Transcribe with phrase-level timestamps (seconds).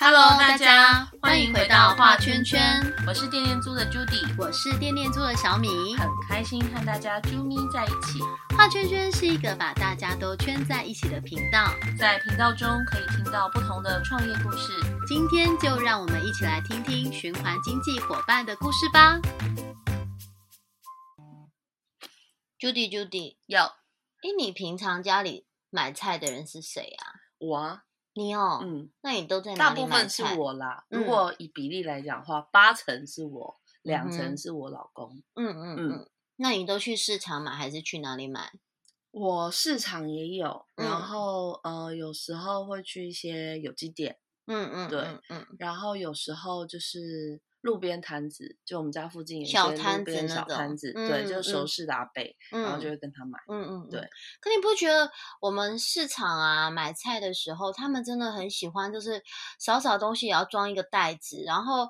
[0.00, 8.20] Hello，大家欢迎回到画圈圈，我是电电猪的 Judy，我是电电猪的小米，很开心和大家啾咪在一起。
[8.56, 14.72] 画圈圈是一个把大家都圈在一起的频道，在频道中可以听到不同的创业故事。
[15.08, 19.18] 今天就让我们一起来听听循环经济伙伴的故事吧。
[22.60, 27.18] Judy，Judy，有，哎，你平常家里买菜的人是谁啊？
[27.38, 27.80] 我。
[28.18, 30.84] 你哦，嗯，那你都在哪里买大部分是我啦。
[30.90, 35.22] 如果以比例来讲的话，八成是我，两成是我老公。
[35.36, 36.10] 嗯嗯嗯。
[36.36, 38.52] 那你都去市场买还是去哪里买？
[39.10, 44.18] 我市场也有，然后呃，有时候会去一些有机店。
[44.46, 45.46] 嗯嗯，对，嗯。
[45.58, 47.40] 然后有时候就是。
[47.60, 53.38] 路边摊子，就我们家附近有些路边小摊子，对，就是熟识的阿伯，然后就会跟他买。
[53.48, 54.00] 嗯嗯，对。
[54.40, 59.22] 可你不觉得我们市场啊买菜的时候，他们真的很喜欢，就是
[59.58, 61.88] 少少东西也要装一个袋子，然后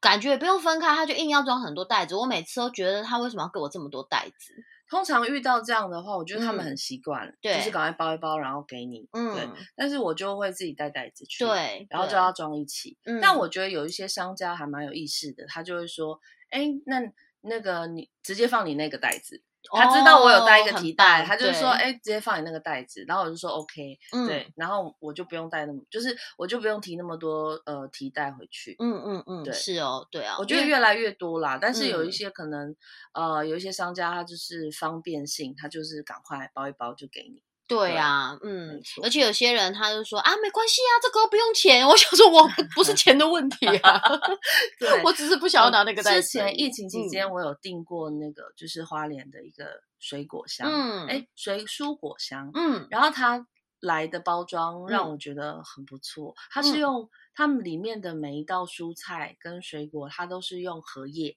[0.00, 2.14] 感觉也不用分开，他就硬要装很多袋子。
[2.14, 4.54] 我每次都觉得他为什么要给我这么多袋子？
[4.88, 9.08] 通常遇到这样的话，我觉得他们很习惯，就是赶快包一包，然后给你。
[9.12, 9.48] 嗯，对。
[9.76, 12.96] 但是我就会自己带袋子去，对，然后就要装一起。
[13.04, 16.18] 嗯但我觉得有一些商家还蛮有意识的，他就会说
[16.50, 17.00] ：“哎，那
[17.42, 19.42] 那个你直接放你那个袋子。”
[19.72, 28.76] 他知道我有带一个提袋，他就是说：“哎，直接放你那个袋子。”然后我就说：“OK。”对，然后我就不用带那么，就是我就不用提那么多呃提袋回去。
[28.78, 31.58] 嗯嗯嗯，对，是哦，对啊，我觉得越来越多啦。
[31.60, 32.74] 但是有一些可能
[33.12, 37.42] 呃，有一些商家他就是方便性，他就是赶快包一包就给你。
[37.68, 41.86] 对啊，嗯，而且有些人他就说啊，没关系啊，这个不用钱。
[41.86, 44.00] 我想说，我不是钱的问题啊，
[44.80, 46.22] 对，我只是不想要拿那个袋子。
[46.22, 53.46] 之前疫情期间，我有订过那个就是花莲的一个水果箱，嗯，哎，水蔬果箱，嗯，然后它
[53.80, 61.36] 来的包装让我觉得很不错，它是用它们里面的每一道蔬菜跟水果，它都是用荷叶，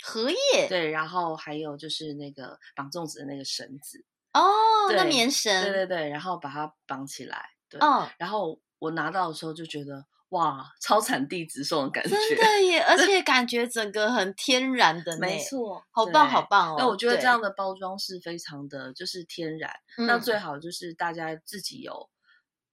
[0.00, 4.04] 荷叶，对，然后还有就是那个绑粽子的那个绳子。
[4.32, 8.08] 哦，那棉绳，对对对，然后把它绑起来，对，哦。
[8.18, 12.96] 然后我拿到的时候就觉得哇，超产地直送的感觉，真的耶，而。
[13.06, 16.72] 且感觉整个很天然的，没错，好棒好棒。
[16.72, 16.76] 哦。
[16.78, 22.08] 那我觉得这样的包装是非常的，就是天然，那最好就是大家自己有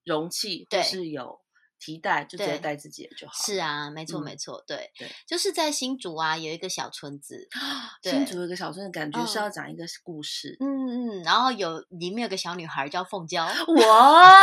[0.06, 1.42] 容器，或是有。
[1.80, 3.34] 提袋就直接带自己的就好。
[3.44, 7.48] 是啊，没错没错，对对，就是在新竹啊，有一个小村子。
[8.04, 10.58] 新竹有一个小村子，感觉是要讲一个故事。
[10.60, 13.46] 嗯嗯，然后有里面有个小女孩叫凤娇。
[13.46, 14.40] 哇，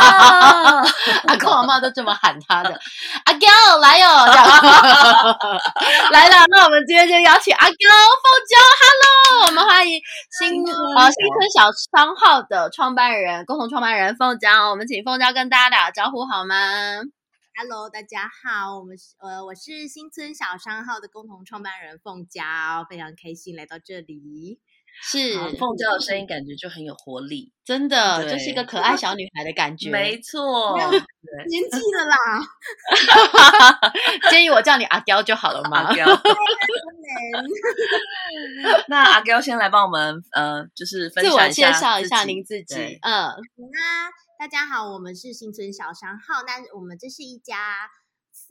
[1.27, 2.79] 阿公阿妈都这么喊她的。
[3.25, 3.47] 阿娇
[3.79, 4.07] 来哟，
[6.11, 6.45] 来了。
[6.49, 7.73] 那我们今天就邀请阿娇
[8.23, 9.99] 凤娇，Hello，我们欢迎
[10.39, 14.69] 新呃新村小商号的创办人，共同创办人凤娇。
[14.69, 16.55] 我们请凤娇跟大家打个招呼好吗
[17.59, 22.43] ？Hello，大家好，我们是呃，我是新村小商号的共同创办人凤娇，
[22.87, 24.59] 非常开心来到这里。
[25.01, 29.89] 是凤娇的声音，感觉就很有活力，真 的就是一个可爱小女孩的感觉。
[29.89, 32.15] 没 错，年纪了啦。
[34.29, 35.79] 建议我叫你阿娇就好了嘛。
[35.79, 36.05] 阿娇，
[38.87, 42.99] 那阿娇先来帮我们呃，就是自我介绍一下您自己。
[43.01, 43.33] 嗯，
[43.71, 44.11] 那。
[44.39, 47.89] 大家好，我们是新村小商号，那我们这是一家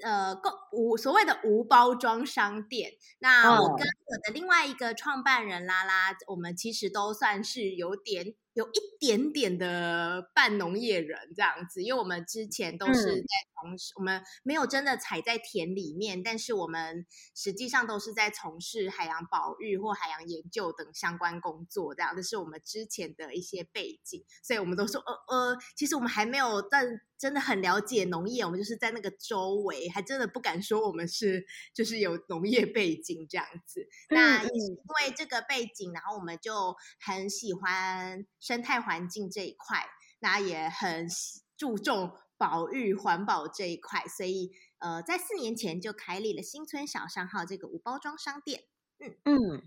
[0.03, 2.91] 呃，购无所谓的无包装商店。
[3.21, 8.35] 那我跟我的另外一个创办人拉拉，我们其实都算是有点。
[8.57, 13.27] 有一点点的半农业人这样子，因为我们之前都是在
[13.61, 33.89] 从事，我们没有真的踩在田里面，但是我们实际上都是在从事海洋保育或海洋研究等相关工作，这样这是我们之前的一些背景，所以我们都说，呃呃，其实我们还没有但真的很了解农业，我们就是在那个周围，还真的不敢说我们是就是有农业背景这样子。
[34.11, 38.27] 那因为这个背景，然后我们就很喜欢。
[38.39, 39.85] 生态环境这一块，
[40.21, 41.09] 那也很
[41.57, 48.65] 注重保育环保这一块，所以呃，在四年前就开立了新村小商号这个无包装商店。
[48.99, 49.63] 嗯嗯。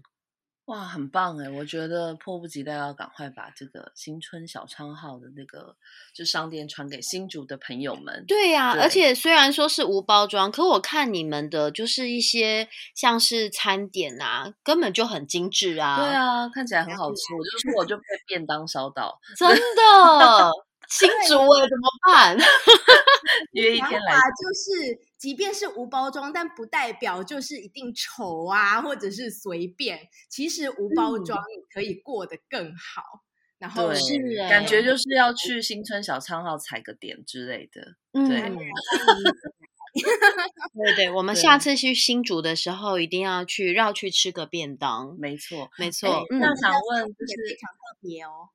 [0.65, 1.49] 哇，很棒哎！
[1.49, 5.75] 我觉得迫不及待要赶快把这个新春小商号的那个
[6.13, 8.23] 就商店传给新竹的朋友们。
[8.27, 15.97] 对呀，而且虽然说是无包装，可我看你们的就是一些像是餐点啊，根本就很精致啊。
[15.97, 17.33] 对啊，看起来很好吃。
[17.33, 20.51] 我就说我就被便当烧到，真的。
[20.89, 22.37] 新竹哎，怎么办？
[23.53, 24.15] 约一天来。
[24.15, 30.09] 就是，即便是无包装，但不代表就是一定丑啊，或者是随便。
[30.29, 33.03] 其实无包装你可以过得更好。
[33.59, 34.13] 然后是
[34.49, 37.95] 感觉就是要去新村小仓号踩个点之类的。
[38.13, 38.41] 对。
[39.91, 45.15] 对对，我们下次去新竹的时候，一定要去绕去吃个便当。
[45.19, 46.25] 没错，没错。
[46.29, 48.49] 那想问就是非常特别哦。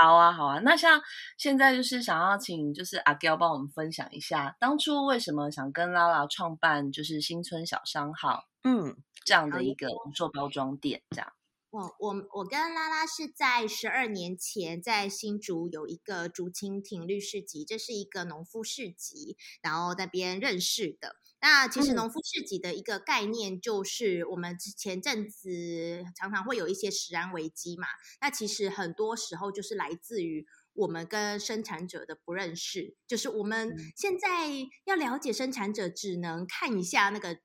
[0.00, 0.58] 好啊，好啊。
[0.60, 0.98] 那像
[1.36, 11.30] 现在就是想要请就是阿娇帮我们分享一下，当初为什么想跟拉拉创办就是新村小商号，嗯，这样的一个做包装店这样。
[11.70, 21.14] 我我我跟拉拉是在十二年前在新竹有一个竹蜻蜓绿市集，这是一个农夫市集，然后那边认识的。
[21.40, 27.86] 那其实农夫市集的一个概念就是，我们前阵子常常会有一些食安危机嘛，
[28.20, 34.48] 那其实很多时候就是来自于我们跟生产者的不认识，就是我们现在
[34.86, 37.38] 要了解生产者，只能看一下那个。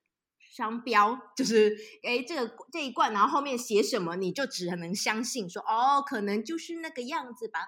[0.56, 7.60] 商标就是哎，这个这一罐，然后后面写什么，你就只能相信说哦，可能就是那个样子吧。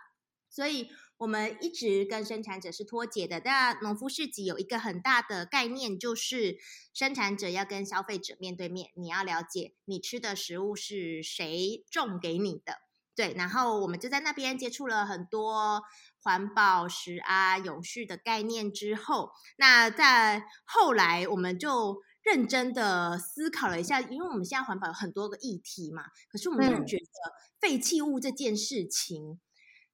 [0.49, 0.89] 所以
[1.19, 3.43] 我们一直跟生产者是脱节的。
[3.45, 6.57] 那农夫市集有一个很大的概念，就是
[6.95, 12.79] 生产者要跟消费者面对面，你要了解你吃的食物是谁种给你的。
[13.15, 15.83] 对，然后我们就在那边接触了很多
[16.23, 21.99] 环保、食啊、永续的概念之后，那在后来我们就。
[22.23, 27.05] 认真的思考了一下，因为我们现在环保有很多个议题嘛，可是我们就觉得
[27.61, 29.41] 废弃物这件事情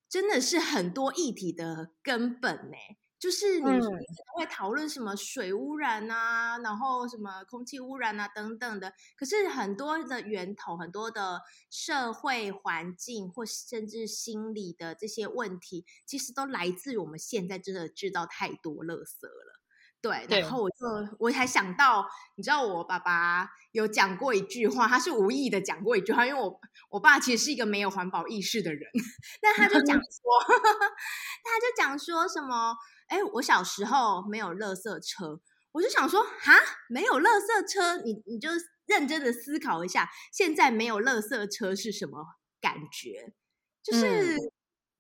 [0.08, 2.76] 真的是很多议题的根本呢。
[3.16, 3.66] 就是你
[4.36, 11.40] 会讨论什么水污染啊，然后什么空气污染啊等等的，可是很多的源头、很多的
[11.70, 19.53] 社会环境或甚至心理的这些问题，其实都来自于我们现在真的制造太多垃圾了。
[20.10, 20.76] 对，然后我就
[21.18, 22.06] 我才想到，
[22.36, 26.60] 你知道我爸爸有讲过一句话，他是无意的讲过一句话，因为我
[26.90, 28.82] 我爸其实是一个没有环保意识的人，
[29.40, 30.02] 那他就讲 说，
[30.46, 32.76] 他就讲说什么，
[33.08, 35.40] 哎，我小时候没有垃圾车，
[35.72, 36.52] 我就想说，哈，
[36.90, 38.50] 没有垃圾车，你你就
[38.86, 42.24] 认真的思考一下，现在没有垃圾车是什么
[42.60, 43.32] 感觉？
[43.82, 44.36] 就是。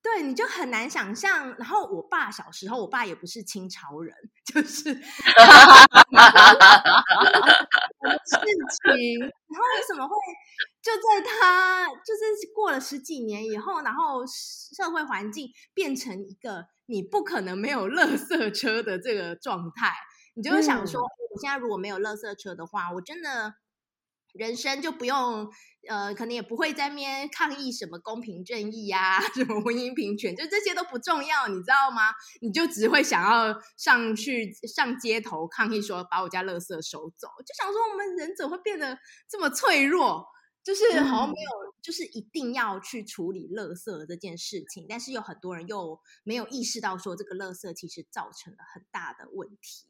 [0.04, 1.56] 对，你就很难想象。
[1.56, 4.14] 然后我爸小时候，我爸也不是清朝人，
[4.44, 5.00] 就是事情。
[9.18, 10.14] 然后为什么会
[10.82, 12.20] 就在他就是
[12.54, 19.94] 过了十几年以后，然后社会环境变成一个你不可能没有垃圾车的这个状态，
[20.34, 23.54] 你就会想说，我现在如果没有垃圾车的话，我真的。
[24.34, 25.48] 人生就不用，
[25.88, 32.10] 呃，可能也不会在面抗议什么公平正义呀， 什么婚姻平权，就这些都不重要，你知道吗？
[32.40, 38.98] 你就只会想要上去上街头抗议，说把我家垃圾收走，就想说我们人怎么会变得
[39.28, 40.26] 这么脆弱？
[40.64, 49.86] 就是好像没有，就是一定要去处理垃圾这件事情，但是有很多人又没有意识到说这个垃圾其实造成了很大的问题。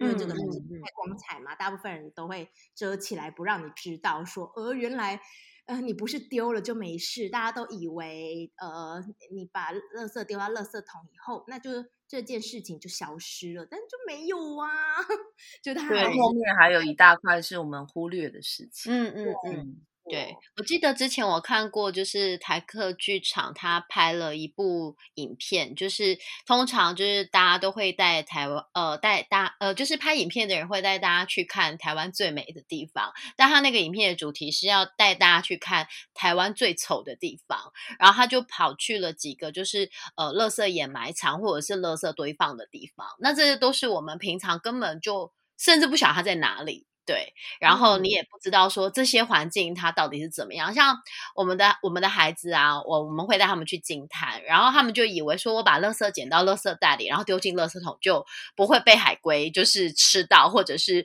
[0.00, 4.24] 因为这个东西太光彩嘛，大部分人都会遮起来不让你知道。
[4.24, 5.20] 说，呃，原来，
[5.66, 11.70] 呃，你不是丢了就没事，大家都以为，呃，你把垃圾丢到垃圾桶以后，那就
[12.08, 14.68] 这件事情就消失了，但就没有啊。
[15.62, 18.92] 就它后面还有一大块是我们忽略的事情。
[18.92, 19.80] 嗯嗯嗯。
[20.10, 46.89] 对，我记得之前我看过，就是台客剧场他拍了一部影片，就是通常就是大家都会带台湾，呃，带大，呃，就是拍影片的人会带大家去看台湾最美的地方，但他那个影片的主题是要带大家去看台湾最丑的地方，然后他就跑去了几个就是呃，垃圾掩埋场或者是垃圾堆放的地方，那这些都是我们平常根本就甚至不晓得它在哪里。
[47.06, 50.72] 对，然后你也不知道说这些环境它到底是怎么样。
[50.72, 50.96] 像
[51.34, 61.04] 我们的我们的孩子啊，我我们会带他们去惊叹，然后他们就以为说我把垃圾捡到垃圾袋里，然后丢进垃圾桶就不会被海龟就是吃到，或者是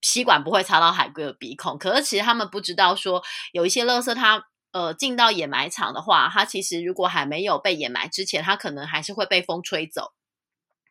[0.00, 1.78] 吸管不会插到海龟的鼻孔。
[1.78, 10.12] 可是其实他们不知道说有一些垃圾它呃进到掩埋场的话，它其实如果还没有被掩埋之前，它可能还是会被风吹走。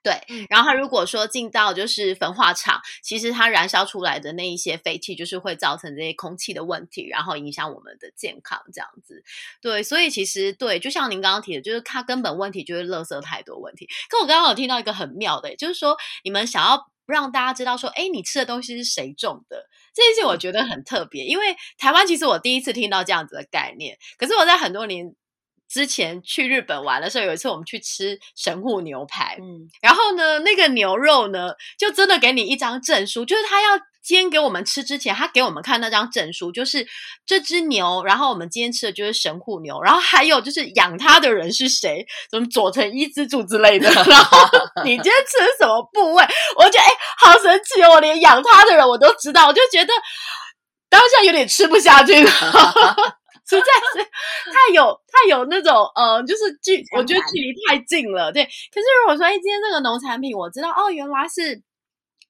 [0.05, 0.21] 对，
[0.51, 9.23] 然后它如果说进到就是焚化厂，其实它燃烧出来的那一些废气，就是会造成这些空气的问题，然后影响我们的健康这样子。
[9.63, 13.89] 对，所以其实对，就像您刚刚提的，就是它根本问题就是垃圾太多问题。
[14.07, 25.15] 可我刚刚有听到一个很妙的，就是说你们想要让大家知道说，哎，你吃的东西是谁种的，这件事我觉得很特别，因为台湾其实我第一次听到这样子的概念，可是我在很多年。
[25.69, 33.79] 之前去日本玩的时候，有一次我们去吃神户牛排，嗯，然后呢，那个牛肉呢，就真的给你一张证书，就是他要。
[34.05, 36.85] 煎给我们吃之前，他给我们看那张证书，就是
[37.25, 43.89] 这只牛，然后我们今天吃的就是神户牛，然后还有就是养它的人是谁，什么佐藤一之助之类的。
[44.05, 44.47] 然后
[44.83, 46.23] 你今天吃的什么部位？
[46.55, 47.93] 我觉得哎，好神奇哦！
[47.93, 49.91] 我连养它的人我都知道，我就觉得
[50.87, 52.29] 当下有点吃不下去了，
[53.47, 54.03] 实在是
[54.51, 58.31] 太有太有那种呃，就是距，我觉得距离太近了。
[58.31, 61.61] 对，可是如果说哎，今天这个农产品我知道哦，原来是。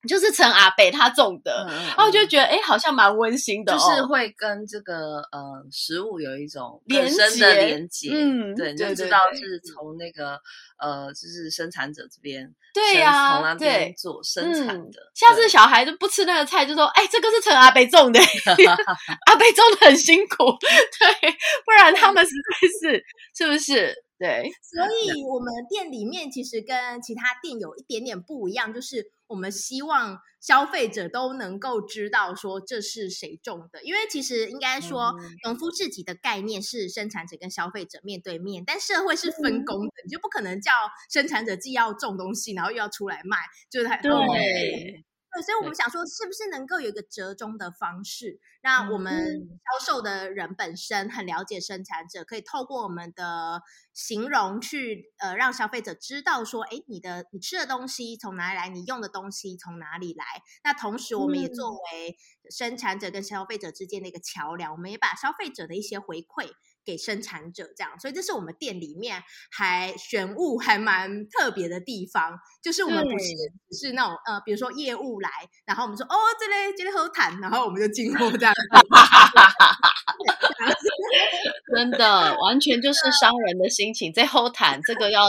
[0.05, 10.39] 就是陈阿北他种的，然后就觉得哎，好像蛮温馨的，就是会跟这个呃食物有一种连深的连接，嗯，对，就知道是从那个
[10.77, 14.99] 呃，就是生产者这边对呀，从那边做生产的。
[15.13, 18.19] 下次小孩子不吃那个菜，就说哎，这个是陈阿北种的，
[19.27, 20.45] 阿北种的很辛苦，
[20.99, 21.31] 对，
[21.65, 23.03] 不然他们实在是
[23.35, 23.93] 是不是？
[24.17, 40.71] 对，所以我们店里面其实跟其他店有一点点不一样，就是我们希望消费者都能够知道说这是谁种的，因为其实应该说农夫自己的概念是生产者跟消费者面对面，但社会是分工的，你就不可能叫
[41.09, 43.37] 生产者既要种东西，然后又要出来卖，
[43.69, 45.03] 就是太对。
[45.35, 49.45] 对，所以我们想说，是不是能够有一个折中的方式，让我们
[49.81, 53.61] 销售的人本身很了解生产者，可以透过我们的
[53.93, 60.23] 形容去呃，让消费者知道说，哎，你的你吃的东西从哪里来，你用的东西从哪里来。
[60.63, 62.17] 那同时，我们也作为
[62.49, 66.49] 生产者跟消费者之间的一个桥梁，我们也把消费者的一些回馈。
[66.85, 73.25] 给生产者这样，所以这是我们店里面还选物还蛮特别的地方，就是我们不是
[73.69, 75.29] 只是那种呃，比如说业务来，
[75.65, 78.53] 然后我们说哦，这类这类好谈，然后我们就进货这样，
[81.75, 85.25] 真的完全就是商人的心情在后谈，这个要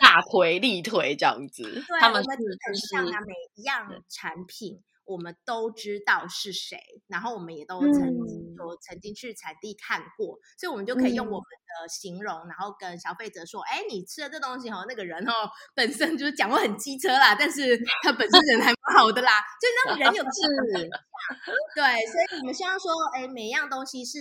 [0.00, 4.82] 大推力推这样子，他们是很像每一样产品。
[5.06, 20.30] 我们都知道是谁，然后我们也都曾经有曾经去产地看过，所以我们就可以用我们的形容，然后跟消费者说：“哎，你吃的这东西哦，那个人哦，本身就是讲话很机车啦，但是他本身人还蛮好的啦，就那个人有是，
[21.76, 24.18] 对，所以我们希望说，哎，每一样东西是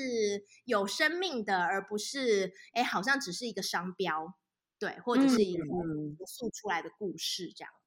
[0.66, 4.36] 有生命的，而不是哎，好像只是一个商标，
[4.78, 5.64] 对，或者是一个
[6.28, 7.85] 诉出来的故事这样。”嗯，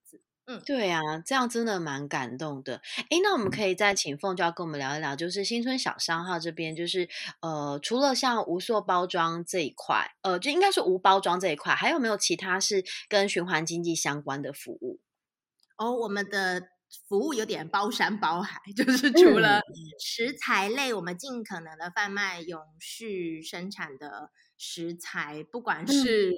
[0.64, 2.81] 对啊，这样真的蛮感动的。
[3.11, 7.09] 哎，那我们可以再请凤娇跟我们聊一聊，就是新村小商号这边，就是
[7.40, 15.00] 呃，除了像无塑包装这一块，呃，就应该是无包装这一块，还有没有其他是跟循环经济相关的服务？
[15.76, 16.62] 哦，我们的
[17.09, 19.61] 服务有点包山包海， 就是除了
[20.00, 26.33] 食材类，我们尽可能的贩卖永续生产的食材，不管是。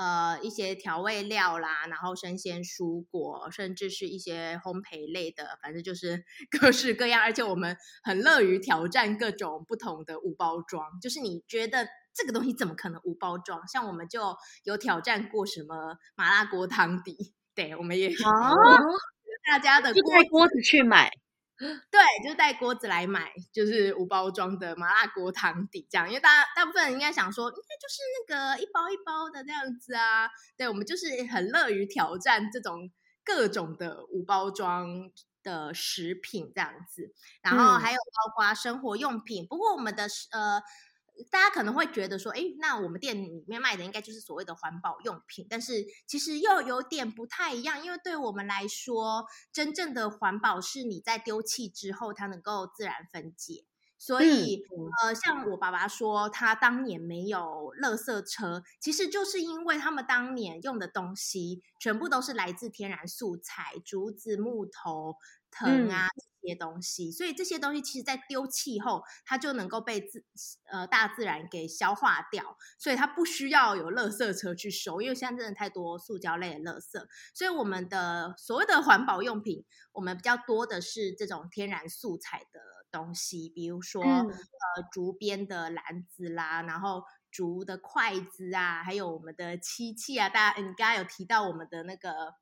[0.00, 6.24] 呃，一些调味料啦，然后生鲜蔬果，甚至是一些烘焙类的，反正就是
[6.58, 7.20] 各式各样。
[7.20, 10.98] 而且我们很乐于挑战各种不同的无包装。
[11.02, 13.68] 就是你觉得这个东西怎么可能无包装？
[13.68, 18.52] 像我们就有挑战过什么麻辣锅汤底，对，我们也 啊，
[19.52, 21.10] 大家的锅锅子去买。
[21.90, 30.28] 对，就是带锅子来买，就是无包装的麻辣锅汤底这样，因为大家大部分人应该想说，应该就是那个一包一包的这样子啊。
[30.56, 32.90] 对，我们就是很乐于挑战这种
[33.24, 35.10] 各种的无包装
[35.42, 37.12] 的食品这样子，
[37.42, 39.46] 然后还有包括生活用品。
[39.46, 40.62] 不过我们的呃。
[41.30, 53.64] 大家可能会觉得说，哎，那我们店里面卖的应该就是所谓的环保用品，但是其实又有点不太一样，因为对我们来说，真正的环保是你在丢弃之后，它能够自然分解。
[54.02, 54.64] 所以，
[55.02, 65.16] 呃，像我爸爸说，他当年没有垃圾车，其实就是因为他们当年用的东西全部都是来自天然素材，竹子、木头、
[65.50, 66.08] 藤啊。
[66.40, 70.24] 这些东西，所以这些东西其实，在丢弃后，它就能够被自
[70.70, 77.04] 呃大自然给消化掉，所以它不需要有垃圾车去收，因为现在真的太多塑胶类的垃圾，
[77.34, 92.34] 所以我们的所谓的环保用品，我们比较多的是这种天然素材的东西，比如说呃竹编的篮子啦，然后竹的筷子啊，还有我们的漆器啊，大家你刚刚有提到我们的那个。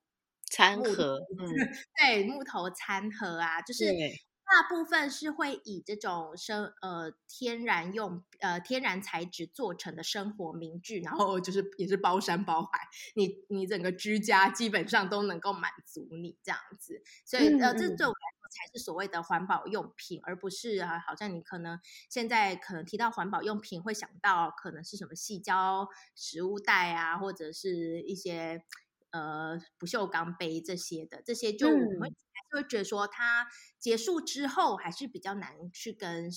[0.50, 1.48] 餐盒，嗯，
[1.96, 12.80] 对，木头餐盒啊，就是大部分是会以这种生呃天然用呃天然材质做成的生活名具，然后就是也是包山包海，
[13.14, 18.12] 你你整个居家基本上都能够满足你这样子，所以呃这对我。
[18.12, 21.78] 来说才是所谓的环保用品，而不是啊，好像你可能
[22.08, 28.64] 现在可能提到环保用品，会想到可能是什么细胶食物袋啊，或者是一些
[29.10, 33.46] 呃不锈钢杯这些的，这些就我们还是会觉得说，它
[33.78, 36.30] 结束之后还是比较难去跟。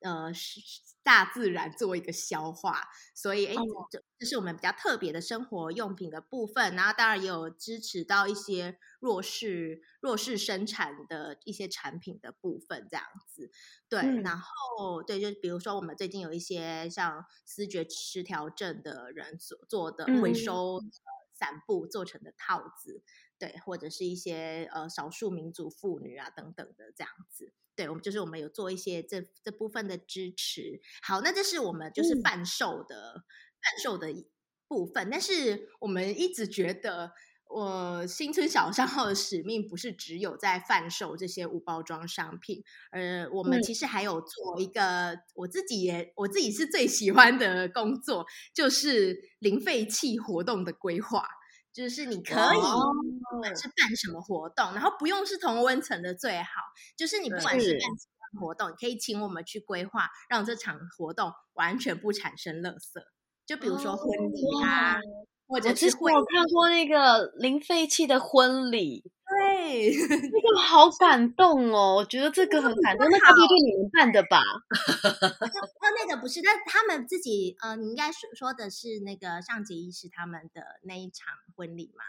[0.00, 0.60] 呃，是
[1.02, 2.82] 大自然做一个消化，
[3.14, 3.54] 所以哎，
[3.90, 6.76] 这这是我们比较特别的生活用品的部分。
[6.76, 13.50] 然后当然也有支持到一些弱势弱势生产的一些产品的部分，这样子。
[13.88, 20.78] 对，然后对，就比如说我们最近有一些像思觉失调症的人所做的回收
[21.38, 23.02] 散布做成的套子，
[23.38, 27.52] 对，或者是一些呃少数民族妇女啊等等的这样子。
[27.74, 30.80] 对，我们就是我们有做一些这这部分的支持。
[31.02, 33.24] 好，那这是我们就是贩售的
[33.60, 34.08] 贩售的
[34.66, 35.10] 部分。
[35.10, 37.12] 但是我们一直觉得，
[37.48, 51.26] 我新村小商号的使命不是只有在贩售这些无包装商品，呃，我们其实还有做一个我自己也我自己是最喜欢的工作，就是零废弃活动的规划。
[51.72, 52.58] 就是你可以，
[53.30, 56.48] 不管是办什么活动，然后不用是同温层的最好。
[56.96, 62.98] 就是你不管是办什么活动，你可以请我们去规划，让这场活动完全不产生垃圾。
[63.44, 64.98] 就比如说婚礼啊，
[65.46, 69.10] 或者是我看过那个零废弃的婚礼。
[69.28, 69.90] 对，
[70.30, 71.96] 那个好感动哦！
[71.96, 73.04] 我觉得这个很感动。
[73.10, 74.40] 那个就你们办的吧？
[75.82, 82.04] 那那个不是，那他们自己呃，你应该说说的是那个上节仪式他们的那一场婚礼吗？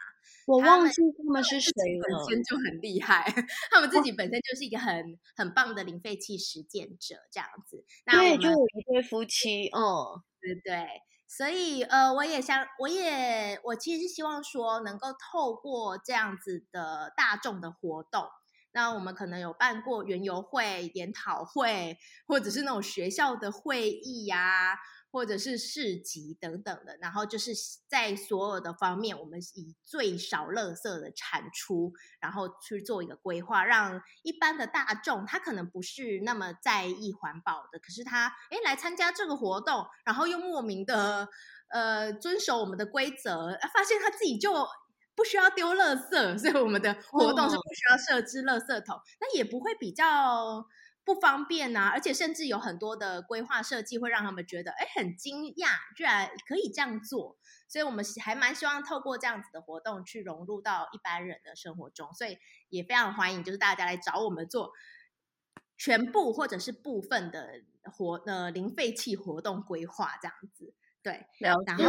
[0.46, 2.20] 我忘记他们是谁了。
[2.20, 3.34] 本身就很厉害，
[3.72, 7.84] 他们 自己本身就是一个很很棒的零废弃实践者，这样子。
[8.06, 10.88] 那对，就有一对夫妻，嗯，对对。
[11.27, 18.29] 所以，呃，我也想，我也，我其实是希望说，能够透过这样子的大众的活动，
[18.77, 24.77] 那我们可能有办过园游会、研讨会，或者是那种学校的会议呀。
[25.10, 27.51] 或者是市集等等的，然后就是
[27.88, 41.29] 在所有的方面，我们以最少垃圾的产出，然后去做一个规划，让一般的大众他可能不是那么在意环保的，可是他哎来参加这个活动，然后又莫名的
[41.69, 44.67] 呃遵守我们的规则，发现他自己就
[45.17, 50.65] 不需要丢垃圾，所以我们的活动是不需要设置垃圾桶，那也不会比较。
[51.08, 57.38] 不方便啊，而且甚至有很多的规划设计会让他们觉得，哎，很惊讶，居然可以这样做。
[57.69, 62.13] 所以，我们还蛮希望透过这样子的活动去融入到一般人的生活中。
[62.13, 64.73] 所以，也非常欢迎，就是大家来找我们做
[65.77, 70.73] 全部或者是部分的活呃零废弃活动规划这样子。
[71.01, 71.88] 对，然后看到。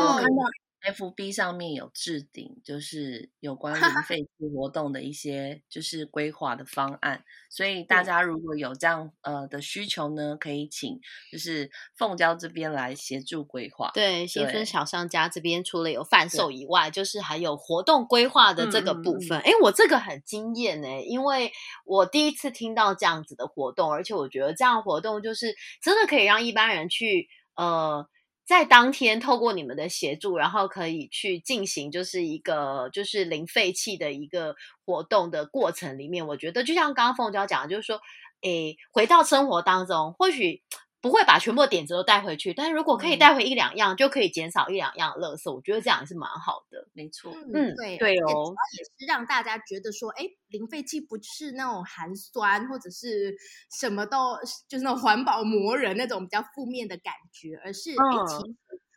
[0.81, 11.01] F B 上面有置顶，就是有关零 废弃活动的一些就是规划的方案，所以大家如果有这样呃的需求呢，可以请
[11.33, 13.91] 就是凤娇这边来协助规划。
[13.93, 19.41] 对，新村小商家这边除了有贩售以外，就是还有活动规划的这个部分。
[19.41, 21.53] 哎，我这个很惊艳呢，因为
[21.85, 28.09] 我第一次听到这样子的活动，而且我觉得这样活动就是真的可以让一般人去呃。
[28.49, 34.57] 在当天透过你们的协助，然后可以去进行就是一个就是零废弃的一个
[34.87, 38.01] 活动的过程里面，我觉得就像刚刚凤娇讲的，就是说，
[38.41, 40.63] 诶，回到生活当中，或许。
[41.01, 45.53] 不会把全部的点子都带回去，但是如果可以带回一两样，就可以减少一两样垃圾。
[45.53, 47.33] 我觉得这样也是蛮好的，没错。
[47.55, 53.37] 嗯，对对哦，也是让大家觉得说，哎，零废弃不是那种寒酸或者是
[53.71, 54.37] 什么都
[54.69, 58.55] 就是那种环保魔人那种比较负面的感觉，而是哎，其实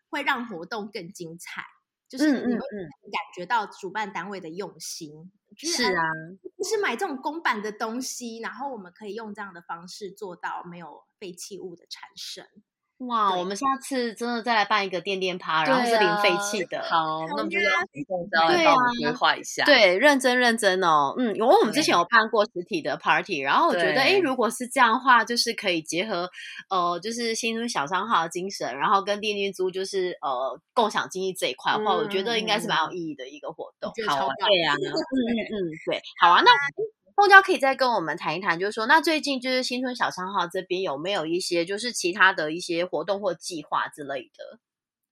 [0.09, 1.61] 会让活动更精彩。
[2.09, 6.03] 就是你会感觉到主办单位的用心，是啊，
[6.57, 12.45] 就是买这种公版的东西，然后我们可以用这样的方式做到没有废弃物的产生。
[13.07, 16.83] 哇，我们下次真的再来办一个电电趴，然后是零废弃的。
[16.83, 17.69] 好，那我们就要
[18.47, 19.65] 对啊，规划一下。
[19.65, 21.13] 对，认真认真哦。
[21.17, 26.29] 嗯，因为我们之前有办过实体的 party，然后我觉得，哎，如果是这样的话，就是可以结合
[26.69, 33.91] 呃，就是新村小商号的精神，然后跟电电租就是呃共享经济这一块的话，我觉得应该是蛮有意义的一个活动。
[34.07, 35.55] 好，对啊，嗯嗯，
[35.87, 36.51] 对，好啊，那。
[37.21, 44.59] 凤娇可以再跟我们谈一谈，就是说，那最近就是新春小商号这边有没有一些就是其他的一些活动或计划之类的？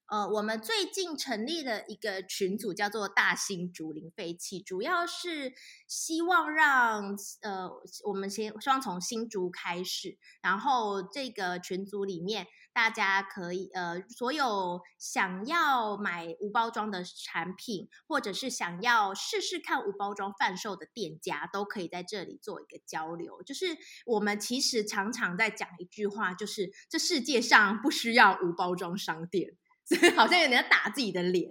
[0.08, 5.54] 呃，我们最近成立了一个群组，叫做“大新竹林废弃”，主要是
[5.88, 7.70] 希望让呃，
[8.04, 12.48] 我们先希望从新竹开始，然后这个群组里面。
[12.80, 23.44] 大家可以呃，所有想要买无包装的产品，或者是想要试试看无包装贩售的店家，都可以在这里做一个交流。
[23.44, 29.58] 就是我们其实常常在讲一句话，就是这世界上不需要无包装商店。
[29.90, 31.50] 所以好像有点要打自己的脸，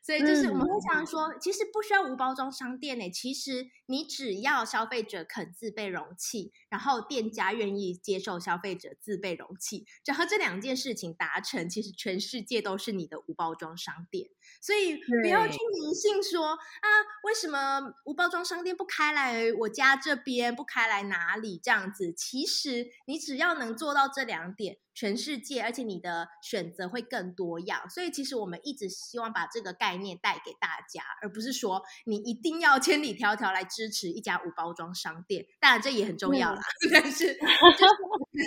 [0.00, 3.10] 所以就是我们会常说，其实不需要无包装商店呢。
[3.10, 14.30] 其实你只要消费者肯自备容器，然后店家愿意接受消费者自备容器，只要这两件事情达成，其实全世界都是你的无包装商店。
[14.62, 16.88] 所以不要去迷信说啊，
[17.24, 22.12] 为什么无包装商店不开来我家这边，不开来哪里这样子？
[22.12, 24.78] 其实你只要能做到这两点。
[24.92, 35.46] 全世界，而且你的选择会更多样，所以其实我们一直希望把这个概念带给大家，而不是说你一定要千里迢迢来支持一家无包装商店。
[35.58, 37.40] 当然这也很重要啦，但是 就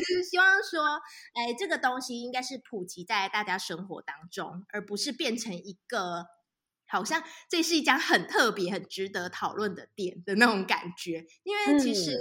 [0.06, 1.02] 是希望说，
[1.34, 6.26] 哎，这个东西应该是普及在大家生活当中，而不是变成一个
[6.88, 12.18] 好像这是一家很特别、很值得讨论的店的那种感觉，因为其实。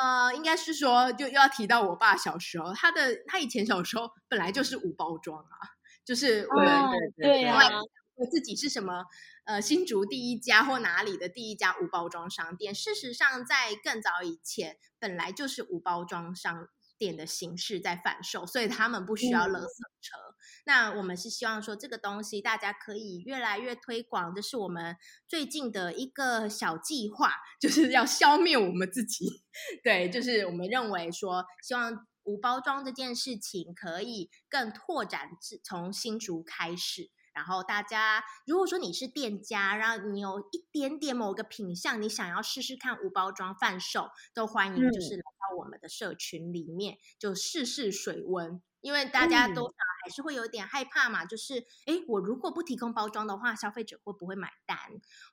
[0.00, 5.58] 呃，应该是说，就又要提到我爸小时候，他的他以前小时候本来就是无包装啊，
[6.04, 6.72] 就是我们
[7.16, 7.88] 对啊，我
[8.26, 9.04] 自己是什么
[9.44, 16.68] 呃新竹第一家或哪里的第一家无包装商店，事实上在更早以前本来就是无包装商。
[16.98, 19.68] 店的形式在贩售，所以他们不需要垃圾
[20.00, 20.16] 车。
[20.64, 24.34] 那我们是希望说，这个东西大家可以越来越推广。
[24.34, 24.96] 这是我们
[25.28, 27.30] 最近的一个小计划，
[27.62, 29.44] 就是要消灭我们自己。
[29.84, 35.30] 对，就是我们认为说，希望无包装这件事情可以更拓展，
[35.62, 37.12] 从新竹开始。
[37.38, 48.60] 然后大家，如果说你是店家，然后你有一点点某个品相，你想要试试看无包装贩售，都欢迎，就是来到我们的社群里面，就试试水温。
[48.88, 54.78] 因为大家多少还是会有点害怕嘛，就是哎，我如果不提供包装的话，消费者会不会买单？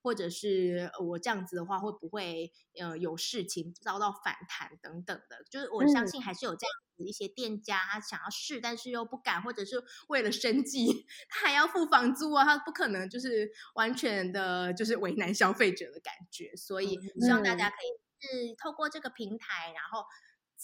[0.04, 5.42] 或者是我这样子的话，会不会呃有事情遭到反弹等等的？
[5.50, 16.54] 就是我相信还是有这样子一些店家，他想要试，但是又不敢，或者是为了生计， 他还要付房租啊，他不可能就是完全的就是为难消费者的感觉。
[16.58, 17.88] 所以希望大家可以
[18.20, 20.06] 是透过这个平台，然后。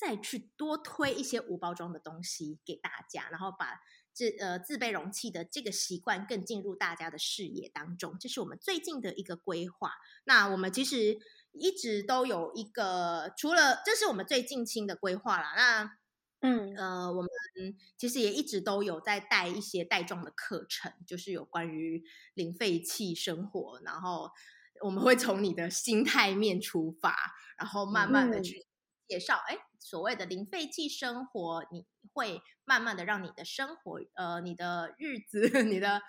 [0.02, 3.80] 再去多推一些无包装的东西给大家，然后把
[4.16, 9.94] 这呃自备容器的这个习惯更进入大家的视野当中，这是我们最近的一个规划。
[10.24, 11.20] 那我们其实
[11.52, 15.54] 一直都有一个，除了这是我们最近新的规划啦。
[15.56, 15.98] 那
[16.40, 17.30] 嗯呃，我们
[17.96, 24.32] 其实也一直都有在带一些带状的课程，就是有关于零废弃生活，然后
[24.84, 27.16] 我们会从你的心态面出发，
[27.60, 28.66] 然后慢慢的去
[29.12, 29.58] 介绍，哎。
[29.84, 36.04] 所谓的零废弃生活，你会慢慢的让你的生活，呃，你的日子， 你的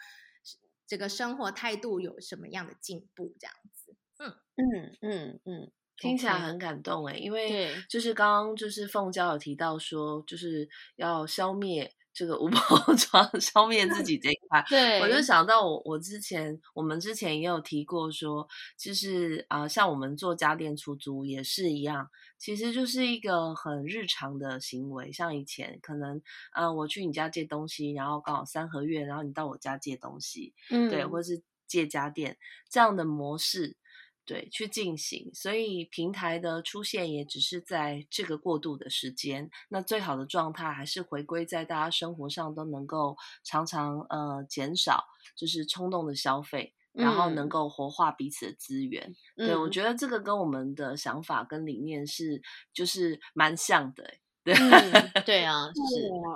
[0.87, 3.35] 这个生活态度有什么样的进步？
[3.41, 11.95] 这样子，嗯嗯嗯嗯，听起来很感动哎，因为就是刚刚就是凤娇有提到说，就是要消灭。
[12.15, 12.61] 这个无包
[12.95, 18.47] 装消灭自己这一块，对我就想到我我之前我们之前也有提过说，
[18.79, 25.11] 就是啊，像我们做家电出租也是一样，其实就是一个很日常的行为。
[25.11, 26.21] 像以前可能，
[26.55, 32.37] 嗯，我去你家借东西，然后刚好三合月，然后你到我家借东西，嗯，对，或者是借家电
[32.69, 33.77] 这样的模式。
[34.25, 39.51] 对，去进行，所以平台的出现也只是在这个过渡的时间。
[39.69, 45.05] 那最好的状态还是回归在大家生活上都能够常常呃减少，
[45.35, 49.15] 就是冲动的消费，然后能够活化彼此的资源。
[49.37, 52.41] 对我觉得这个跟我们的想法跟理念是
[52.73, 54.15] 就是蛮像的。
[54.45, 54.55] 对
[55.25, 55.73] 对啊，是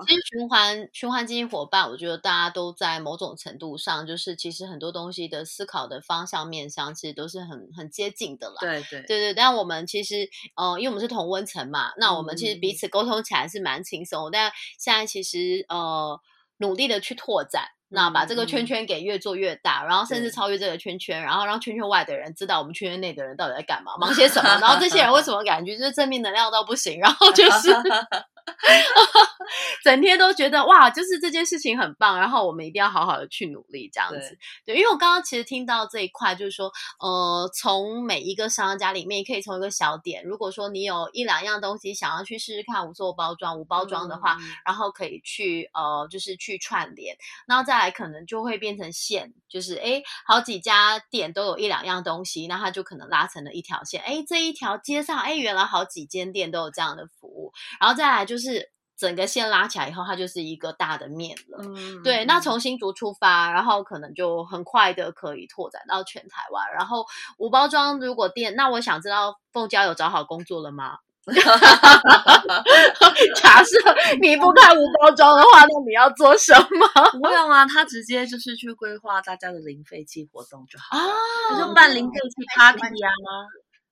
[0.07, 8.59] 其实循环循环经济伙伴，我觉得大家都在某种程度上，就是其实很多东西的思考的方向面上，其实都是很很接近的啦。
[8.61, 14.31] 对对对对，但我们其实呃，因为我们是同温层嘛，那我们其实彼此沟通起来是蛮轻松。
[14.31, 16.21] 但现在其实呃，
[16.59, 17.76] 努力的去拓展。
[17.89, 24.49] 那把这个圈圈给越做越大，然后甚至超越这个圈圈，然后让圈圈外的人知道我们圈圈内的人到底在干嘛，忙些什么。
[24.61, 27.71] 然后这些人为什么感觉就是正面能量到不行，然后就是。
[29.83, 34.39] 整天都觉得哇，就是这件事情很棒，然后我们一定要好好的去努力这样子。
[34.65, 54.03] 对，因为我刚刚其实听到这一块，就是说，呃，从每一个商家里面，可以从一个小点，如果说你有一两样东西想要去试试看无做包装、无包装的话，然后可以去呃，就是去串联，然后再来可能就会变成线，就是哎，好几家店都有一两样东西，那它就可能拉成了一条线。
[54.03, 58.36] 哎，这一条街上，哎，原来好几间店都有这样的服务，然后再来就。
[58.37, 61.59] 就是整个线拉起来以后，它就是一个大的面了。
[61.63, 66.63] 嗯对，那从新竹出发，然后可能就很快的可以拓展到全台湾。
[66.77, 67.07] 然后
[67.39, 70.99] 无包装如果店，那我想知道凤娇有找好工作了吗？
[73.35, 73.77] 假设
[74.21, 76.87] 你不开无包装的话，那你要做什么
[77.21, 81.03] 不用啊，他直接就是去规划大家的零废弃活动就好，啊？
[81.59, 83.11] 就办零废弃 party 啊，对啊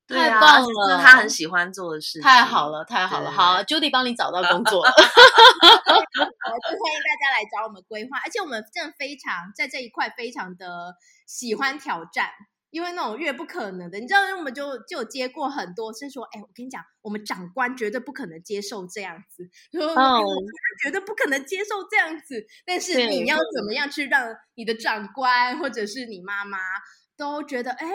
[0.07, 3.31] 太棒这是了他很喜欢做的事情，太好了，太好了！
[3.31, 4.91] 好，Judy 帮你找到工作了。
[4.91, 4.97] 呃，
[5.97, 10.95] 就欢迎大家来找我们规划，而且我们真的非常在这一块非常的
[11.27, 12.29] 喜欢挑战，
[12.71, 20.35] 因为那种越不可能的，你知道，我们就就有接过很多是说，哎，我跟你讲，我们长官绝对不可能接受这样子，说、哎嗯我
[20.83, 26.59] 绝对不可能接受这样子，但是你要怎么样去让你的长官或者是你妈妈
[27.17, 27.87] 都觉得，哎，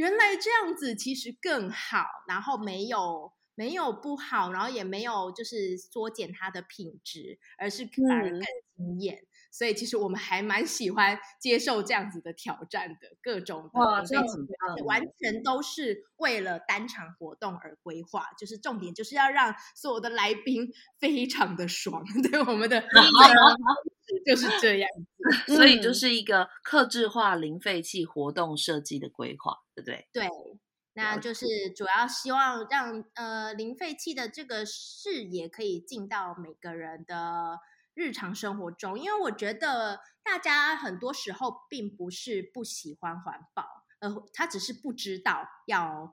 [0.00, 3.32] 原来这样子其实更好，然后没有。
[3.56, 8.40] 没有不好，然后也没有就是缩减它的品质，而是反而嗯更
[8.74, 9.26] 惊艳。
[9.50, 20.68] 所以其实我们还蛮喜欢接受这样子的挑战的，各种的哇零这样很废弃棒完全都是为了单场活动而规划，就是重点就是要让所有的来宾
[21.00, 22.04] 非常的爽。
[22.30, 22.80] 对我们的
[24.26, 24.88] 就是这样
[25.46, 25.54] 子。
[25.54, 30.08] 所以就嗯是一个克制化零废弃活动设计的规划，对不对？
[30.12, 30.28] 对，
[30.94, 37.58] 那就是主要希望让呃零废弃的这个视野可以进到每个人的
[37.94, 43.64] 日常生活中，因为我觉得大家很多时候并不是不喜欢环保，
[44.00, 46.12] 呃，他只是不知道要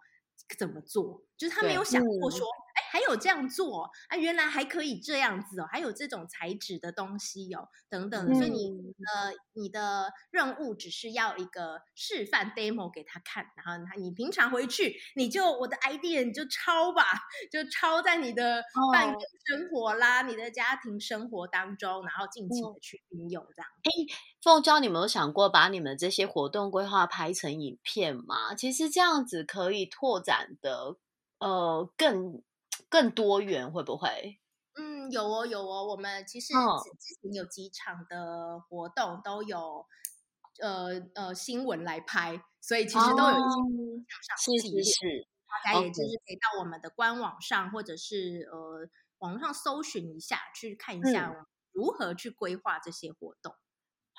[0.58, 2.32] 怎么做，就是他没有想过嗯。
[2.32, 17.04] 说，哎、还有这样做啊，原来还可以这样子哦，还有这种材质的东西哦，等等的，所以你嗯呃，你的任务只是要一个示范 demo 给他看，然后他你平常回去你就我的 idea 你就抄吧，
[17.52, 23.69] 就抄在你的办哦公生活啦、你的家庭生活当中，然后尽情嗯的去运用这样。
[24.41, 28.54] 凤娇，你们有想过把你们这些活动规划拍成影片吗？
[28.56, 30.97] 其实这样子可以拓展的
[31.39, 32.41] 呃更
[32.89, 34.39] 更多元，会不会？
[34.80, 39.86] 嗯，有哦有哦，我们其实嗯之之前有几场的活动都有
[40.62, 45.28] 呃呃新闻来拍，所以其实都有一些哦上是记录是是，
[45.65, 53.56] 大家也就是可以到我们的官网上，或者是呃网上搜寻一下，去看一下如何去规划这些活动。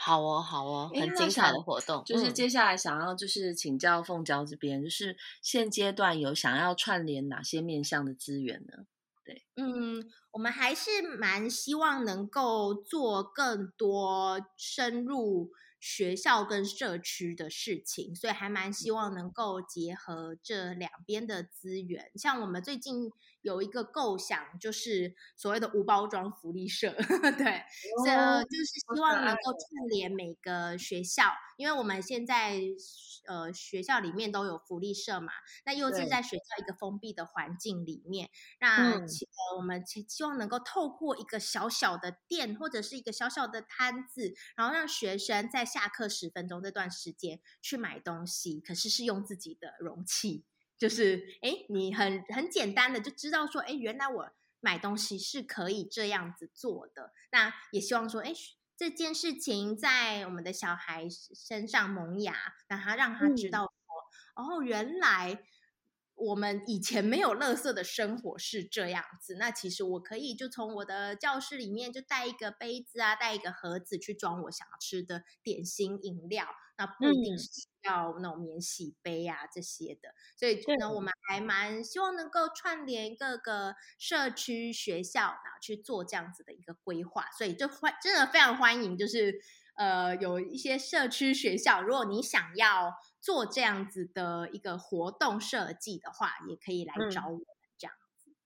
[0.00, 8.86] 好哦好哦，很精彩的活动，就是嗯接下来想要就是请教凤娇这边，就是现阶段有想要串联哪些面向的资源呢？
[9.24, 22.10] 对嗯，我们还是蛮希望能够做更多深入学校跟社区的事情，所以还蛮希望能够结合这两边的资源。
[22.14, 23.10] 像我们最近
[23.42, 26.90] 有一个构想，就是所谓的无包装福利社，
[27.38, 27.62] 对，
[28.04, 31.24] 这、哦就是希望能够串联每个学校，
[31.56, 32.60] 因为我们现在
[33.26, 35.32] 呃学校里面都有福利社嘛，
[35.64, 39.06] 那又是在学校一个封闭的环境里面，那嗯。
[39.06, 50.44] 呃我们希希望能够透过一个小小的店或者是一个小小的摊子，然后让学生在下课十分钟这段时间去买东西，可是是用自己的容器，
[50.78, 57.12] 就是哎，你很很简单的就知道说，哎，原来我买东西是可以这样子做的。
[57.32, 58.32] 那也希望说，哎，
[58.76, 62.34] 这件事情在我们的小孩身上萌芽，
[62.68, 65.42] 让他让他知嗯道说，哦，原来
[66.18, 69.36] 我们以前没有垃圾的生活是这样子。
[69.36, 76.46] 那其实我可以就从我的教室里面就带一个杯子啊，带一个盒子去装我想要吃的点心饮料。
[76.80, 87.24] 那不一定嗯是要那种免洗杯啊这些的，所以对呢，我们还蛮希望能够串联各个社区学校，然后去做这样子的一个规划。
[87.36, 89.40] 所以就欢真的非常欢迎，就是
[89.78, 97.08] 呃有一些社区学校，如果你想要做这样子的一个活动设计的话，也可以来嗯。
[97.08, 97.40] 找我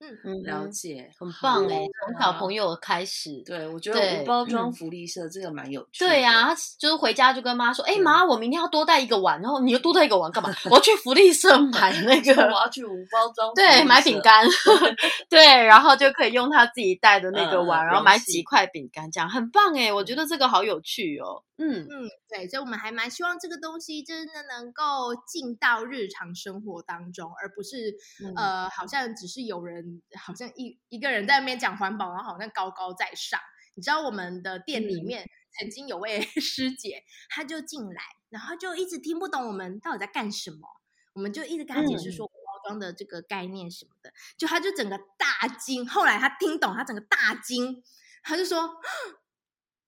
[0.02, 6.08] 嗯哼了解，很棒哎，从小朋友友开始，对我觉得对无包装嗯福利社这个蛮有趣的。
[6.08, 10.50] 对啊、他就是回家就跟妈说：“哎、对妈，我明天要多带一个碗。”然后你又多带一个碗干嘛？
[10.66, 14.44] 我要去福利社 买 那个我，要去无包装对，买饼干，
[15.30, 19.92] 对，然后就可以用他自己带的那个嗯碗，然后买几块饼干，这样很棒哎！
[19.92, 21.44] 我觉得这个好有趣哦。
[21.58, 33.40] 嗯，嗯，对，所以我们还蛮希望这个东西真的能够进到日常生活当中，而不是、嗯呃，好像只是有人好像一一个人在那边讲环保，然后好像高高在上。
[33.74, 40.68] 你知道我们的店里嗯面曾经有位 师姐，她就进来，然后就一直听不懂我们到底在干什么，
[41.14, 45.88] 我们就一直跟她解释嗯说无包装的这个概念什么的，就她就整个大惊。
[45.88, 47.82] 后来她听懂，她整个大惊，
[48.22, 48.76] 她就说：“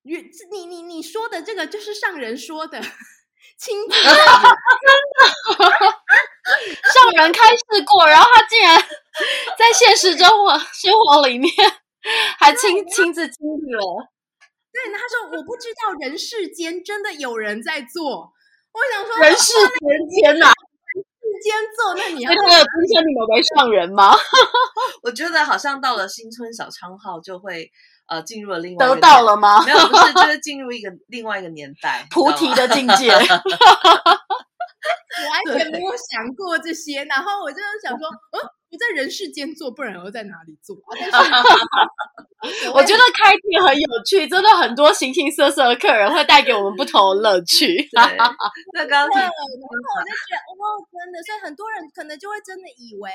[0.01, 0.17] 你
[0.51, 2.81] 你你你说的这个就是上人说的
[3.59, 3.95] 亲自
[7.13, 8.79] 上人开示过，然后他竟然
[9.59, 11.53] 在现实生活生活里面
[12.39, 14.09] 还亲亲自经历了。”
[14.73, 18.33] 对，他说：“我不知道人世间真的有人在做。”
[18.75, 22.41] 我想说，人世间天呐，人世间做，那你要今
[22.91, 24.13] 天你们为上人吗？
[25.05, 27.71] 我觉得好像到了新村小昌号就会
[28.09, 29.63] 呃进入了另外得到了吗？
[29.65, 33.13] 没有，不是，就是进入一个另外一个年代，菩提的境界。
[35.25, 38.37] 我完全没有想过这些，然后我就想说，嗯，
[38.71, 40.77] 我在人世间做，不然我在哪里做？
[40.99, 47.89] 但是 我觉得开庭很有趣，真的很多形形色色的客人会带给我们不同的乐趣。
[47.95, 53.11] 那刚刚，然后我就觉得，哦，真的，所以很多人可能就会真的以为。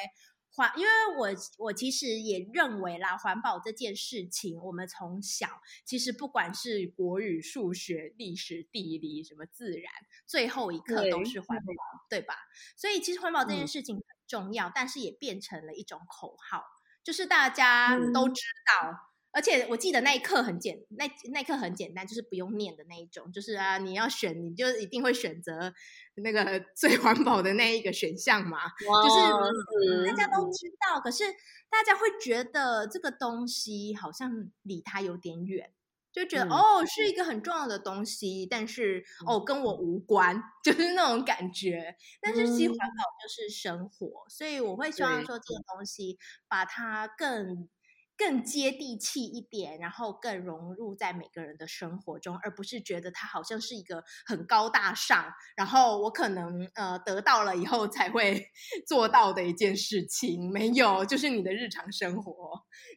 [0.60, 5.48] 环，因为我我其实也认为啦，环保这件事情，我们从小
[5.86, 9.90] 其实不管是国语、数学、历史、地理什么自然，
[10.28, 11.74] 最后一课都是环保，
[12.10, 12.36] 对吧？
[12.76, 16.66] 所以其实环保这件事情很重要，但是也变成了一种口号，
[17.06, 18.42] 就是大家都知
[18.82, 19.09] 道。
[19.32, 25.72] 而且我记得那一刻很简，那那一刻很简单，就是不用念的那一种，就是啊，你要选，你就一定会选择
[26.16, 28.60] 那个 最环保的那一个选项嘛。
[28.80, 31.26] 就是大家都知道，可是
[31.70, 35.72] 大家会觉得这个东西好像离它有点远，
[36.12, 41.96] 就觉得哦是一个很重要的东西，但是哦跟我无关，就是那种感觉。
[42.20, 47.70] 但是其实环保就是生活，所以我会希望说这个东西把它更。
[48.20, 58.46] 更接地气一点，然后更融入在每个人的生活中，而不是觉得它好像是一个很高大上，然后我可能呃得到了以后才会
[58.86, 60.52] 做到的一件事情。
[60.52, 62.34] 没有，就是你的日常生活，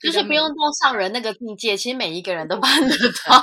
[0.00, 2.88] 就是不用到上人那个境界，其实每一个人都 办得
[3.28, 3.40] 到，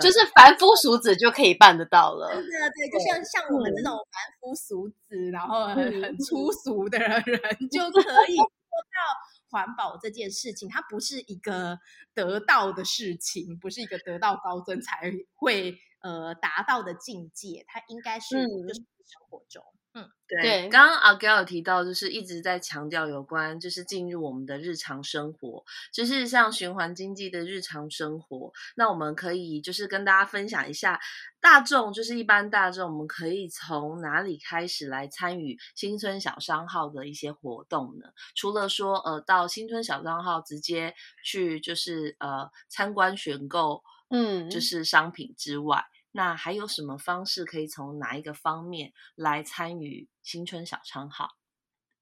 [0.00, 2.28] 就是 凡夫俗子就可以办得到了。
[2.28, 7.22] 对对，就像像我们这种凡夫俗子，然后很很粗俗的人
[7.70, 9.39] 就可以做到。
[9.50, 11.78] 环保这件事情，它不是一个
[12.14, 19.62] 得到的事情，不是一个得道高僧才会呃达到的境界，它应该是就是生活中。
[19.62, 19.79] 嗯，
[20.28, 28.52] 对，刚刚阿有提到，就是一直在强调有关，就是进入我们的日常生活，就是像循环经济的日常生活。
[28.76, 31.00] 那我们可以就是跟大家分享一下，
[31.40, 38.06] 大众就是一般大众，我们可以从哪里开始来参与新村小商号的一些活动呢？
[38.36, 45.84] 除了说呃到新村小商号直接去就是呃参观选购，嗯，就是商品之外。
[46.12, 51.28] 那还有什么方式可以从哪一个方面来参与新春小昌号？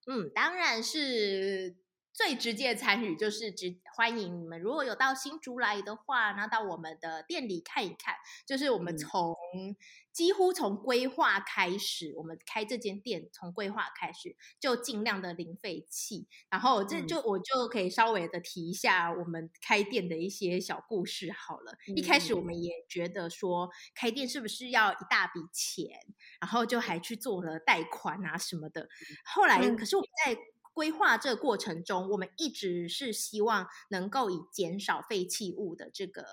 [0.07, 1.77] 嗯，当然是。
[2.19, 8.17] 最直接参与就是直欢迎你们，如果有到新竹来的话，那到我们的店里看一看。
[8.45, 9.37] 就是我们从
[10.13, 16.27] 几乎从规划开始，我们开这间店从规划开始就尽量的零废弃。
[16.51, 21.79] 然后这就我就可以稍微的提一下我们开店的一些小故事好了。
[21.95, 25.97] 一开始我们也觉得说开店是不是要一大笔钱，
[26.41, 28.89] 然后就还去做了贷款啊什么的。
[29.25, 30.37] 后来可是我们在。
[30.79, 36.25] 规划这个过程中，我们一直是希望能够以减少废弃物的这个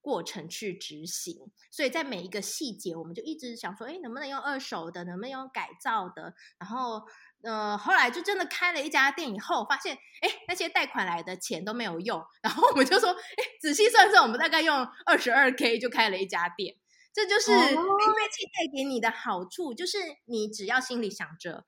[0.00, 6.34] 过程去执行，所以在每一个细节，我们就一直想说，哎，能不能用二手的，能不能用改造的？
[6.58, 7.00] 然后，
[7.44, 16.74] 呃，后来就真的开了一家店以后，发现，哎，那些贷款来的钱都没有用，然后我们就说，哎，仔细算算，我们大概用二十二 k 就开了一家店。
[17.12, 21.64] 这就是零废弃带给你的好处，就是你只要心里想着。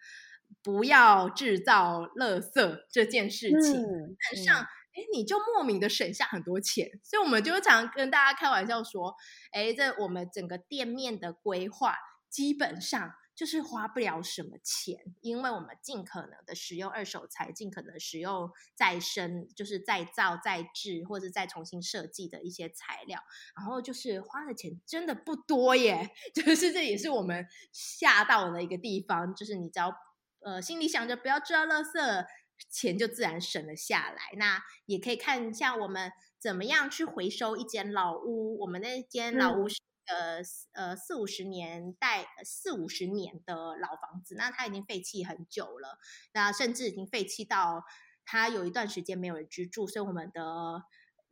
[0.63, 7.01] 不要制造垃圾这件事情，基本上，哎，你就莫名的省下很多钱。
[7.03, 9.15] 所以，我们就常跟大家开玩笑说，
[9.53, 11.97] 哎，这我们整个店面的规划，
[12.29, 23.23] 基本上就是花不了什么钱，因为我们尽可能的使用二手材，尽可能使用再生，就是再造、再制或者再重新设计的一些材料，
[23.57, 26.11] 然后就是花的钱真的不多耶。
[26.35, 29.95] 就是这也是我们吓到的一个地方，就是你只要。
[30.41, 32.27] 呃，心里想着不要制造垃圾，
[32.71, 34.37] 钱就自然省了下来。
[34.37, 38.59] 那也可以看一下我们怎么样去回收一间老屋。
[38.61, 40.41] 我们那间老屋是呃
[40.73, 45.99] 呃四五十年代四五十年的老房子，那它已经废弃很久了，
[46.33, 47.85] 那甚至已经废弃到
[48.25, 49.87] 它有一段时间没有人居住。
[49.87, 50.83] 所以我们的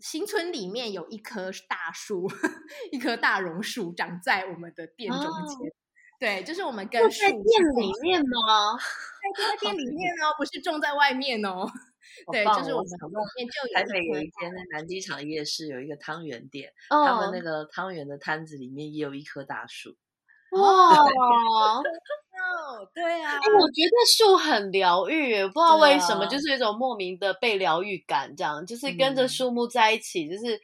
[0.01, 2.29] 新村里面有一棵大树，
[2.93, 5.73] 一棵大榕树长在我们的店中间。
[6.19, 7.43] 对，就是我们跟在 店
[7.77, 8.77] 里面吗？
[9.37, 11.67] 在店里面哦，不是种在外面哦。
[12.33, 19.95] 对，就是我们里面就台北有一间南机场夜市有一个汤圆店，他们那个汤圆的摊子里面也有一棵大树。
[20.57, 21.83] 哇，哦，
[22.95, 30.59] 对啊，我觉得树很疗愈，不知道为什么，就是一种莫名的被疗愈感，这样就是跟着树木在一起，就是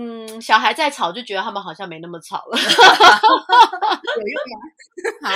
[0.00, 4.60] 嗯，小孩在吵就觉得他们好像没那么吵了， 有用吗？
[5.28, 5.34] 好，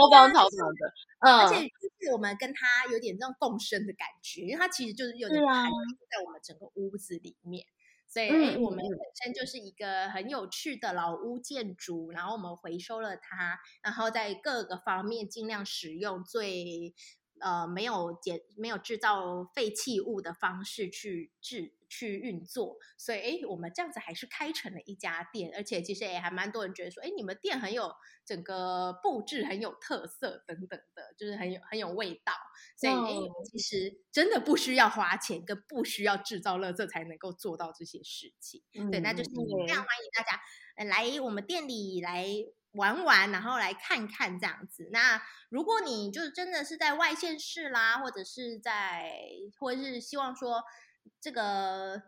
[0.00, 0.86] 我帮吵什么的，
[1.18, 7.66] 嗯，而且就是我们跟他有点这种共生的感觉，因为他其实就是有点含在我们整个屋子里面。
[8.06, 8.28] 所以，
[8.62, 16.94] 我们本身就是一个很有趣的老屋建筑，然后我们回收了它，然后在各个方面尽量使用最。
[17.44, 27.92] 呃，没有减，没有制造废弃物的方式去制去运作，所以哎，我们这样子还是开成了一家店，而且其实也还蛮多人觉得说，哎，你们店很有
[28.24, 32.32] 整个布置很有特色等等的，就是很有很有味道，
[32.78, 33.12] 所以哎，
[33.52, 38.62] 其实真的不需要花钱，跟不需要制造垃圾才能够做到这些事情。
[38.90, 40.40] 对，那就是非常欢迎大家
[40.86, 42.26] 来我们店里来。
[42.74, 44.88] 玩玩，然后来看看这样子。
[44.92, 49.12] 那如果你就是真的是在外县市啦，或者是在，
[49.58, 50.62] 或者是希望说
[51.20, 52.02] 这个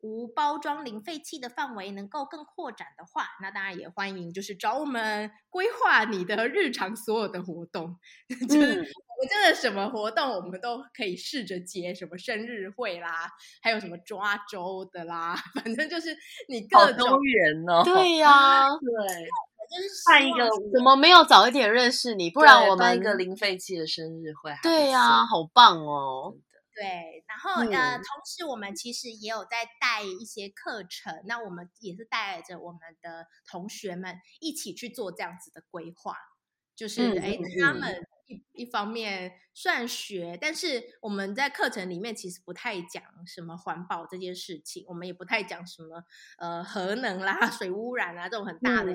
[0.00, 7.98] 无包装零废弃的范围能够更扩展的话，那当然也欢迎就是找我们规划你的日常所有的活动。
[8.48, 8.80] 就是
[9.20, 13.30] 我真的什么活动我们都可以试着接，什么生日会啦，
[13.62, 16.16] 还有什么抓周的啦， 反正就是
[16.48, 17.82] 你各种人哦。
[17.84, 19.28] 对呀， 对。
[20.06, 22.30] 办一个怎么没有早一点认识你？
[22.30, 24.52] 不然我们一个零废弃的生日会。
[24.62, 26.34] 对呀，好棒哦！
[26.74, 36.16] 对，然后呃，同时我们其实也有在带一些课程，那我们也是带着我们的同学们一起去做这样子的规划。
[36.74, 46.02] 就是哎，他们一一方面算学，但是我们在课程里面其实不太讲什么环保这件事情，我们也不太讲什么
[46.38, 48.92] 呃核能啦、 水污染啊这种很大的。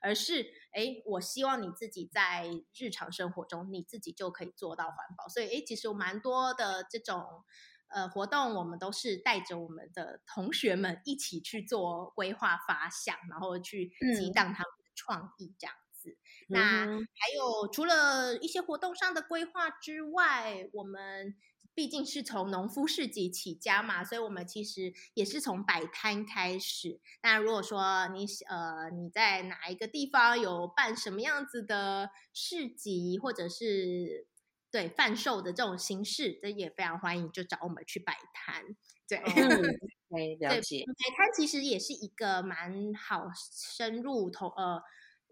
[0.00, 0.42] 而是，
[0.72, 5.28] 哎，我希望你自己在日常生活中，你自己就可以做到环保。
[5.28, 7.44] 所以，哎，其实有蛮多的这种
[7.88, 16.16] 呃活动，我们都是带着我们的同学们一起去做规划发想，然后去激荡他们的创意这样子。
[16.48, 21.36] 那还有除了一些活动上的规划之外，我们。
[21.80, 27.00] 毕竟是从农夫市集起家嘛，所以我们其实也是从摆摊开始。
[27.22, 34.26] 那如果说你呃你在哪一个地方有办什么样子的市集，或者是
[34.70, 38.62] 对贩售的这种形式，这也非常欢迎，就找我们去摆摊。
[39.08, 39.16] 对，
[40.38, 40.84] 了解。
[40.84, 44.82] 摆摊其实也是一个蛮好深入同呃，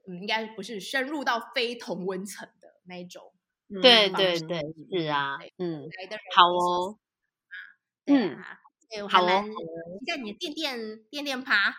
[0.08, 3.34] 嗯，应该不是深入到非同温层的那种。
[3.68, 5.88] 对对对，是啊，嗯，
[6.34, 6.98] 好哦，
[8.06, 8.38] 嗯。
[9.10, 9.44] 好哦，
[10.06, 10.78] 在你的电电
[11.10, 11.74] 电电趴，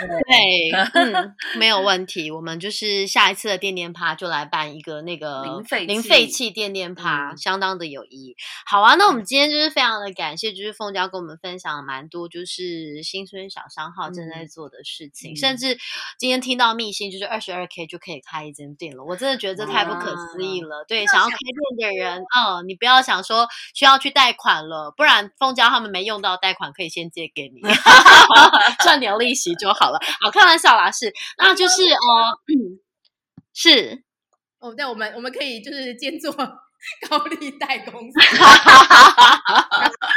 [0.00, 2.30] 对，嗯， 没有问题。
[2.30, 8.36] 我们就是下一次的电电趴就来办一个那个零废零废弃电电趴，相当的有意义。
[8.66, 15.78] 好啊，那我们今天就是非常的感谢，就是凤娇跟我们分享蛮多，就是新村小商号正在做的事情，甚至
[16.18, 19.04] 今天听到密信，就是二十二 k 就可以开一间店了。
[19.04, 20.84] 我真的觉得这太不可思议了。
[20.88, 21.36] 对，想要开
[21.78, 26.16] 店的人，嗯，你不要想说需要去贷款了，不然凤娇他们没用。
[26.16, 27.60] 用到贷款可以先借给你
[28.82, 29.98] 赚点利息就好了。
[30.20, 32.38] 好，开玩笑啦，是，那就是哦，
[33.54, 34.02] 是
[34.58, 36.32] 哦，对，我们我们可以就是兼做
[37.08, 38.18] 高利贷公司。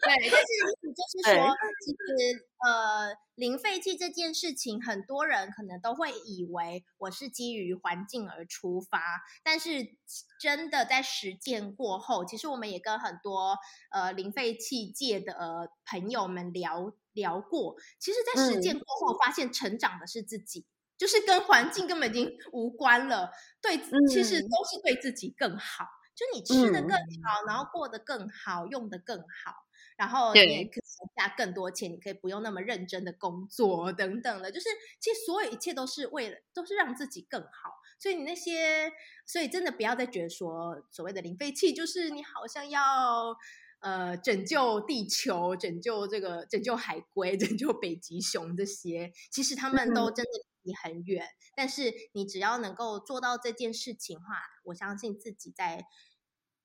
[0.00, 0.46] 对，但是
[0.92, 9.00] 就是说，其实呃，零废弃这件事情，很多人可能都会以为我是基于环境而出发，
[9.42, 9.96] 但是
[10.40, 13.56] 真的在实践过后，其实我们也跟很多
[13.90, 20.66] 呃零废弃界的朋友们聊聊过，其实，在实践过后，发现成长的是自己，
[20.98, 23.30] 就是跟环境根本已经无关了，
[23.60, 23.76] 对，
[24.08, 25.84] 其实都是对自己更好，
[26.14, 29.65] 就你吃的更好，然后过得更好，用的更好。
[29.96, 34.68] 然后你也可以省下更多钱，你可以不用那么认真的工作等等的，就是
[35.00, 37.72] 其实所有一切都是为了，都是让自己更好。
[37.98, 38.92] 所以你那些，
[39.24, 43.34] 所以真的不要再觉得说所谓的零废弃，就是你好像要
[43.80, 50.30] 呃拯救地球、拯救这个、拯救海龟、 拯救北极熊这些，其实他们都真的
[50.60, 51.26] 离很远。
[51.54, 55.86] 但是你只要能够做到这件事情的话，我相信自己在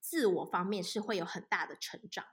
[0.01, 2.25] 自我方面是会有很大的成长。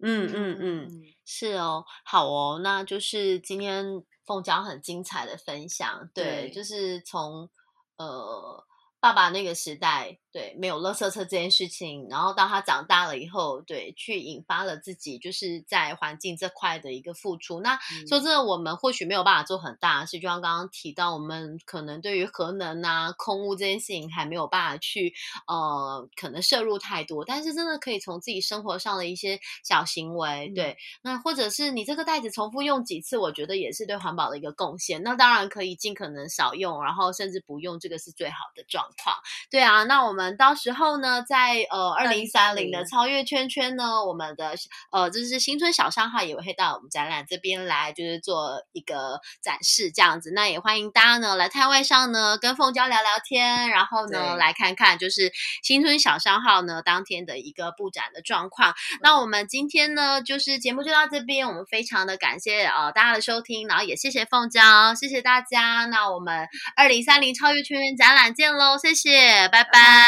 [0.00, 7.48] 嗯嗯嗯，是哦，好哦，那就是今天凤娇很精彩的分享，对，就是从
[7.96, 8.64] 呃。
[9.00, 12.06] 爸爸那个时代，对，没有垃圾车这件事情。
[12.08, 17.58] 然后当他长大了以后，对，去引发了自己就是在环境这块的一个付出。
[17.58, 17.76] 那
[18.08, 25.12] 说真的，我们或许没有办法做很大的事，就像刚刚提到，我们可能对于核能啊、空污这件事情还没有办法去
[25.48, 27.24] 呃，可能摄入太多。
[27.24, 35.02] 但是真的可以从自己生活上的一些小行为，对，那或者是你这个袋子重复用几次，我觉得也是对环保的一个贡献。
[35.02, 38.84] 那当然可以尽可能少用，然后甚至不用，这个是最好的状。
[39.02, 39.16] 况
[39.50, 44.54] 对啊，那我们到时候呢，在呃二零三零的超越圈圈呢，我们的
[44.92, 50.30] 呃就是新春小商号也会到我们展览这边来，就是做一个展示这样子。
[50.34, 58.74] 那也欢迎大家呢来摊位上呢跟凤娇聊聊天，然后呢来看看就是新春小商号呢当天的一个布展的状况。
[59.00, 65.86] 那我们今天呢就是节目就到这边，我们非常的感谢呃大家的收听，然后也谢谢凤娇，谢谢大家。
[65.86, 68.76] 那我们二零三零超越圈圈展览见喽！
[68.76, 70.07] 谢谢，拜拜，